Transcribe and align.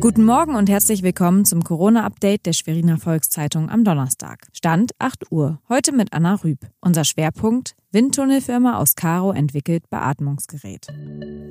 Guten 0.00 0.24
Morgen 0.24 0.54
und 0.54 0.70
herzlich 0.70 1.02
willkommen 1.02 1.44
zum 1.44 1.64
Corona-Update 1.64 2.46
der 2.46 2.52
Schweriner 2.52 2.98
Volkszeitung 2.98 3.68
am 3.68 3.82
Donnerstag. 3.82 4.46
Stand 4.52 4.92
8 5.00 5.32
Uhr. 5.32 5.60
Heute 5.68 5.90
mit 5.90 6.12
Anna 6.12 6.36
Rüb. 6.36 6.60
Unser 6.80 7.04
Schwerpunkt: 7.04 7.74
Windtunnelfirma 7.90 8.78
aus 8.78 8.94
Karo 8.94 9.32
entwickelt 9.32 9.90
Beatmungsgerät. 9.90 10.86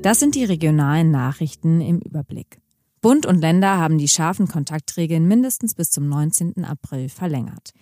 Das 0.02 0.22
sind 0.22 0.36
die 0.36 0.46
regionalen 0.46 1.12
Nachrichten 1.12 1.82
im 1.82 2.00
Überblick. 2.00 2.60
Bund 3.02 3.26
und 3.26 3.42
Länder 3.42 3.78
haben 3.78 3.98
die 3.98 4.08
scharfen 4.08 4.48
Kontaktregeln 4.48 5.28
mindestens 5.28 5.76
bis 5.76 5.92
zum 5.92 6.08
19. 6.08 6.64
April 6.64 7.10
verlängert. 7.10 7.74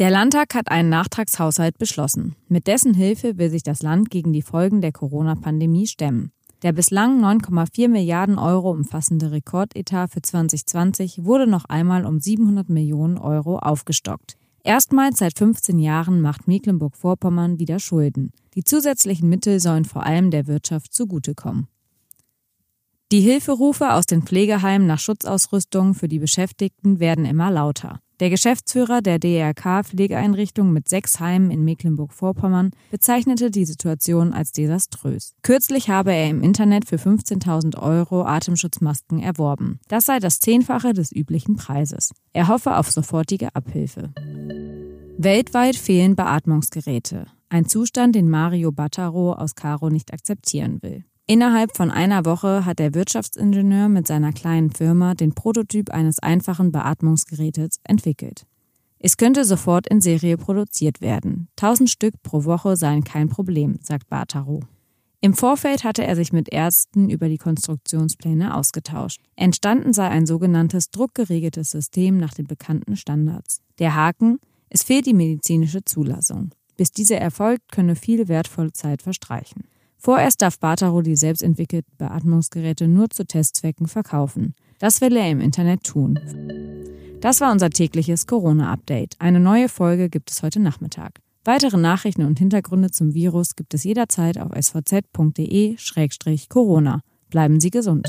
Der 0.00 0.10
Landtag 0.10 0.54
hat 0.54 0.70
einen 0.70 0.88
Nachtragshaushalt 0.88 1.78
beschlossen. 1.78 2.34
Mit 2.48 2.66
dessen 2.66 2.94
Hilfe 2.94 3.38
will 3.38 3.50
sich 3.50 3.62
das 3.62 3.82
Land 3.82 4.10
gegen 4.10 4.32
die 4.32 4.42
Folgen 4.42 4.80
der 4.80 4.92
Corona-Pandemie 4.92 5.86
stemmen. 5.86 6.32
Der 6.62 6.72
bislang 6.72 7.24
9,4 7.24 7.88
Milliarden 7.88 8.36
Euro 8.36 8.72
umfassende 8.72 9.30
Rekordetat 9.30 10.10
für 10.10 10.22
2020 10.22 11.24
wurde 11.24 11.46
noch 11.46 11.66
einmal 11.66 12.04
um 12.04 12.18
700 12.18 12.68
Millionen 12.68 13.16
Euro 13.16 13.58
aufgestockt. 13.58 14.36
Erstmals 14.64 15.18
seit 15.18 15.38
15 15.38 15.78
Jahren 15.78 16.20
macht 16.20 16.48
Mecklenburg-Vorpommern 16.48 17.60
wieder 17.60 17.78
Schulden. 17.78 18.32
Die 18.54 18.64
zusätzlichen 18.64 19.28
Mittel 19.28 19.60
sollen 19.60 19.84
vor 19.84 20.04
allem 20.04 20.32
der 20.32 20.48
Wirtschaft 20.48 20.92
zugutekommen. 20.92 21.68
Die 23.12 23.20
Hilferufe 23.20 23.94
aus 23.94 24.06
den 24.06 24.22
Pflegeheimen 24.22 24.86
nach 24.86 24.98
Schutzausrüstung 24.98 25.94
für 25.94 26.08
die 26.08 26.18
Beschäftigten 26.18 26.98
werden 26.98 27.24
immer 27.24 27.50
lauter. 27.50 28.00
Der 28.20 28.30
Geschäftsführer 28.30 29.00
der 29.00 29.20
DRK-Pflegeeinrichtung 29.20 30.72
mit 30.72 30.88
sechs 30.88 31.20
Heimen 31.20 31.52
in 31.52 31.64
Mecklenburg-Vorpommern 31.64 32.72
bezeichnete 32.90 33.52
die 33.52 33.64
Situation 33.64 34.32
als 34.32 34.50
desaströs. 34.50 35.34
Kürzlich 35.42 35.88
habe 35.88 36.12
er 36.12 36.28
im 36.28 36.42
Internet 36.42 36.88
für 36.88 36.96
15.000 36.96 37.80
Euro 37.80 38.24
Atemschutzmasken 38.24 39.20
erworben. 39.20 39.78
Das 39.86 40.06
sei 40.06 40.18
das 40.18 40.40
Zehnfache 40.40 40.94
des 40.94 41.12
üblichen 41.12 41.54
Preises. 41.54 42.12
Er 42.32 42.48
hoffe 42.48 42.76
auf 42.76 42.90
sofortige 42.90 43.54
Abhilfe. 43.54 44.12
Weltweit 45.16 45.76
fehlen 45.76 46.16
Beatmungsgeräte. 46.16 47.26
Ein 47.50 47.66
Zustand, 47.66 48.16
den 48.16 48.28
Mario 48.28 48.72
Battaro 48.72 49.32
aus 49.32 49.54
Caro 49.54 49.90
nicht 49.90 50.12
akzeptieren 50.12 50.82
will. 50.82 51.04
Innerhalb 51.30 51.76
von 51.76 51.90
einer 51.90 52.24
Woche 52.24 52.64
hat 52.64 52.78
der 52.78 52.94
Wirtschaftsingenieur 52.94 53.90
mit 53.90 54.06
seiner 54.06 54.32
kleinen 54.32 54.70
Firma 54.70 55.12
den 55.12 55.34
Prototyp 55.34 55.90
eines 55.90 56.20
einfachen 56.20 56.72
Beatmungsgerätes 56.72 57.80
entwickelt. 57.84 58.46
Es 58.98 59.18
könnte 59.18 59.44
sofort 59.44 59.86
in 59.88 60.00
Serie 60.00 60.38
produziert 60.38 61.02
werden. 61.02 61.48
Tausend 61.54 61.90
Stück 61.90 62.14
pro 62.22 62.44
Woche 62.44 62.78
seien 62.78 63.04
kein 63.04 63.28
Problem, 63.28 63.78
sagt 63.82 64.08
Bartaro. 64.08 64.60
Im 65.20 65.34
Vorfeld 65.34 65.84
hatte 65.84 66.02
er 66.02 66.16
sich 66.16 66.32
mit 66.32 66.48
Ärzten 66.50 67.10
über 67.10 67.28
die 67.28 67.36
Konstruktionspläne 67.36 68.54
ausgetauscht. 68.54 69.20
Entstanden 69.36 69.92
sei 69.92 70.08
ein 70.08 70.24
sogenanntes 70.24 70.90
druckgeregeltes 70.90 71.70
System 71.70 72.16
nach 72.16 72.32
den 72.32 72.46
bekannten 72.46 72.96
Standards. 72.96 73.60
Der 73.78 73.94
Haken, 73.94 74.38
es 74.70 74.82
fehlt 74.82 75.04
die 75.04 75.12
medizinische 75.12 75.84
Zulassung. 75.84 76.54
Bis 76.78 76.90
diese 76.90 77.16
erfolgt, 77.16 77.70
könne 77.70 77.96
viel 77.96 78.28
wertvolle 78.28 78.72
Zeit 78.72 79.02
verstreichen. 79.02 79.64
Vorerst 79.98 80.40
darf 80.42 80.58
Bartaro 80.60 81.02
die 81.02 81.16
selbstentwickelten 81.16 81.92
Beatmungsgeräte 81.98 82.86
nur 82.86 83.10
zu 83.10 83.26
Testzwecken 83.26 83.88
verkaufen. 83.88 84.54
Das 84.78 85.00
will 85.00 85.16
er 85.16 85.28
im 85.28 85.40
Internet 85.40 85.82
tun. 85.82 86.18
Das 87.20 87.40
war 87.40 87.50
unser 87.50 87.70
tägliches 87.70 88.28
Corona-Update. 88.28 89.16
Eine 89.18 89.40
neue 89.40 89.68
Folge 89.68 90.08
gibt 90.08 90.30
es 90.30 90.44
heute 90.44 90.60
Nachmittag. 90.60 91.18
Weitere 91.44 91.76
Nachrichten 91.78 92.24
und 92.24 92.38
Hintergründe 92.38 92.92
zum 92.92 93.12
Virus 93.14 93.56
gibt 93.56 93.74
es 93.74 93.82
jederzeit 93.82 94.38
auf 94.38 94.52
svz.de-corona. 94.54 95.30
Bleiben 97.30 97.58
Sie 97.60 97.70
gesund. 97.70 98.08